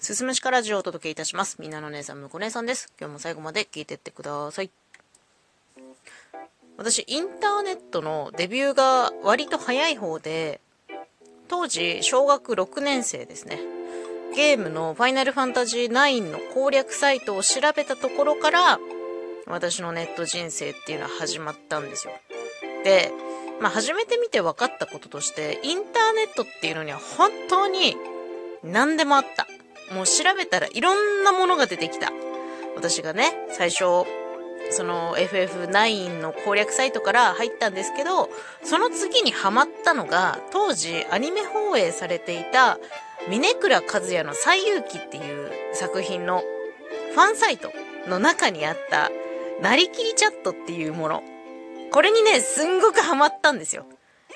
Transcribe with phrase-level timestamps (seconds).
[0.00, 1.58] すすむしかラジオをお届けいたします。
[1.60, 2.90] みんなの姉さん、むこ姉さんです。
[2.98, 4.70] 今日も最後まで聞いてってください。
[6.78, 10.62] 私、インターネットのデビューが割と早い方で、
[11.48, 13.60] 当時、小学6年生ですね。
[14.34, 18.78] ゲームのファイナルファンタジー9の攻略サイトを調べたところから、
[19.46, 22.14] 私のネット人生っていうのは始まったんですよ。
[22.84, 23.12] で、
[23.60, 27.98] まあ、初めて見て分かったこととして、インターネットっていうのには本当に
[28.64, 29.46] 何でもあった。
[29.90, 32.12] もう調べたらいろんなものが出てきた。
[32.76, 34.06] 私がね、最初、
[34.70, 38.30] その FF9 の攻略サイトから入ったんですけど、
[38.62, 42.78] その次にハマったのが、当時アニメ放映されていた、
[43.28, 46.42] 峰倉和也の西遊記っていう作品の
[47.14, 47.70] ファンサイト
[48.08, 49.10] の中にあった、
[49.60, 51.22] なりきりチャットっていうもの。
[51.90, 53.84] これにね、すんごくハマったんですよ。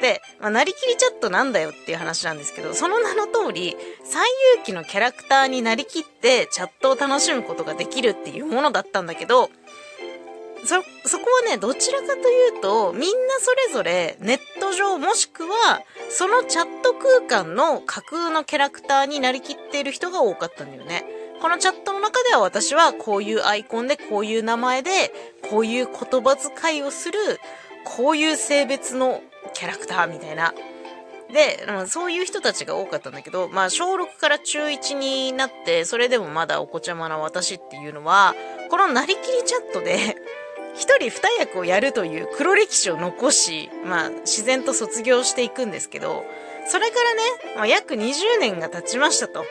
[0.01, 9.51] で、まあ、なりきりチャットなんだよっていう話なんですけど、その名の通り、最遊記のキャラクターになりきってチャットを楽しむことができるっていうものだったんだけど、
[10.65, 13.07] そ、そこはね、どちらかというと、みんな
[13.39, 21.05] それぞれネット上もしくは、そのチャット空間の架空のキャラクターになりきっている人が多かったんだよね。
[21.41, 25.13] このチャットの中では私はこういうアイコンでこういう名前で
[25.51, 27.19] こういう言葉遣いをする
[27.85, 29.21] こういう性別の
[29.55, 30.53] キャラクターみたいな。
[31.33, 38.35] で、そういう人たちが多かったんだけど、まあ、小6から中1になって、それでもまだお子ちゃまな私っていうのは、
[38.71, 40.17] このなりきりチャットで、
[40.75, 46.25] 一人二役をやるという黒歴史を残し、まあ、自然と卒業していくんですけど、
[46.67, 47.23] それからね、
[47.57, 49.45] まあ、約20年が経ちましたと。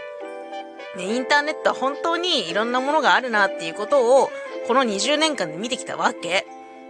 [0.96, 4.30] ね、インターネットは本当にいろんなものがあるなっていうことを、
[4.68, 6.46] この20年間で見てきたわけ。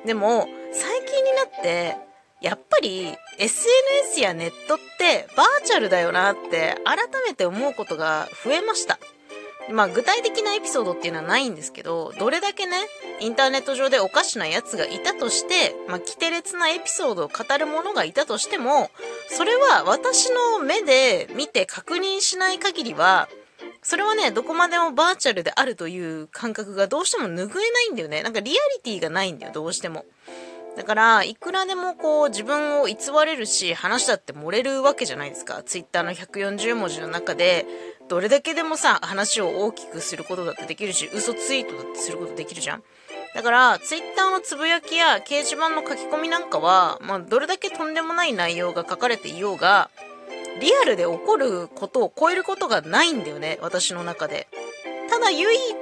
[0.05, 2.12] でも、最近になって、
[2.44, 3.08] やっぱり
[3.39, 8.99] SNS やネットってバーチャルだよなって改めて思うことが増えました。
[9.72, 12.75] まあ具体的なエピソードっていうのはないんですけど、どれだけね、
[13.21, 18.92] インターネット上でおかしな奴がいたとして、まあ規定列なエピソードを語る者がいたとしても、
[19.30, 23.30] それは私の目で見て確認しない限りは、
[23.81, 28.21] それはね、どこまでもバーチャルであるという感覚がどうしても拭えないんだよね。
[28.21, 30.05] なんかリアリティがないんだよ、どうしても。
[30.76, 32.95] だから、いくらでもこう自分を偽
[33.26, 35.61] れるし、話だって漏れるわけじゃないですか。
[35.64, 37.66] ツイッターの140文字の中で、
[38.10, 42.84] どれだけでもさ、話を大きくすることだってできるし、嘘ツイートだってすることできるじゃん。
[43.36, 49.92] だから、ツイッターのつぶやきや掲示板の書き込みなんかは、まあ、どれだけとんでもない内容が書かれていようが、
[50.60, 54.48] リアルで起こることを超えることがないんだよね、私の中で。
[55.10, 55.73] ただ唯一、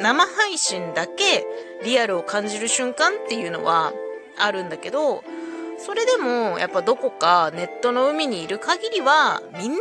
[0.00, 1.46] 生配信だけ
[1.82, 3.92] リアルを感じる瞬間っていうのは、
[4.38, 5.22] あるんだけど、
[5.78, 9.78] それでもやっぱどこかネットの海にいる限りはみんな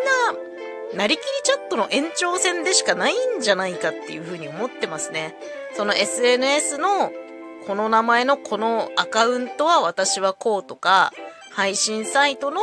[0.94, 5.36] なりきりチャットの延長線でしかないんじゃないかっていうふうに思ってますね。
[5.76, 7.12] その SNS の
[7.66, 11.12] この名前のこのアカウントは私はこうとか、
[11.52, 12.62] 配信サイトの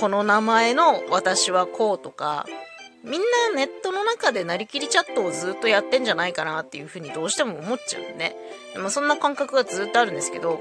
[0.00, 2.46] この名前の私はこうとか、
[3.02, 8.36] みんなネットの中でなりきりチャットをずっとやってんじゃないかなっていうふうにどうしても思っちゃうんで、
[8.76, 10.60] まあ、そんな感覚がずっとあるんですけど、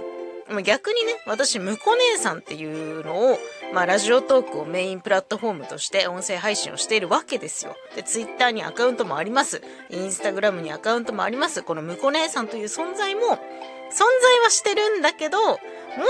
[0.64, 2.66] 逆にね、私、むこ姉さんってい
[3.02, 3.40] うのを、
[3.74, 7.76] まあ、ラジオトークをメインプラットフォームとして音声配信をしているわけですよ。
[7.96, 9.62] で、ツイッターにアカウントもあります。
[9.90, 11.64] インスタグラムにアカウントもあります。
[11.64, 15.60] このむこ姉さんという存在も、存在はしてるんだけど、も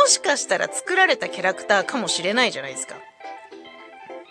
[0.07, 2.95] しかしたら作られたキャラクターかもしれないじゃないですか。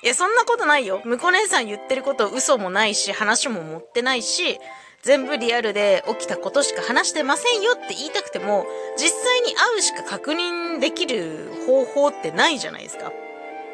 [0.02, 1.00] いや、そんなことないよ。
[1.04, 4.58] むこ姉さん言ってること嘘もないし、話も持ってないし、
[5.02, 8.64] 全部リアルで起きたことしか話してませんよって言いたくても、
[8.96, 13.12] 実際に会うしか確認できる方法ってないじゃないですか。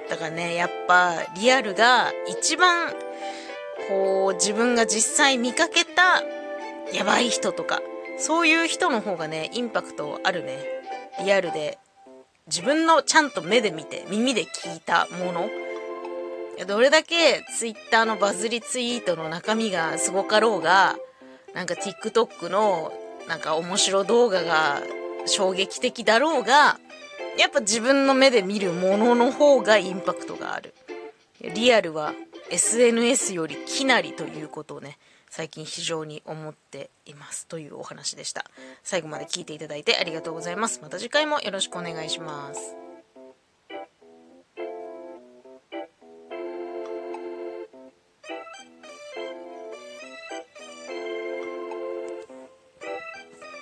[0.08, 2.94] だからね、やっぱリアルが一番、
[3.88, 6.22] こう、自分が実際見かけた
[6.94, 7.82] やばい人とか、
[8.18, 10.58] そういう人の方がね、インパクトあるね。
[11.22, 11.78] リアルで、
[12.46, 15.50] 自分のちゃんと目で見て、耳で聞いたもの。
[16.66, 20.96] どれだけ twitter のバズりツイートの中身がすごかろうが、
[21.54, 22.92] なんか TikTok の
[23.26, 24.82] なんか面白動画が
[25.26, 26.78] 衝撃的だろうが、
[27.38, 30.74] やっぱ自分の目で見るものの方がインパクトがある。
[31.40, 32.14] リアルは
[32.50, 34.98] SNS よりきなりということをね、
[35.30, 38.44] 最近非常に思っていますというお話でした。
[38.82, 40.80] 最後まで聞いていただいてありがとうございます。
[40.82, 42.87] また次回もよろしくお願いします。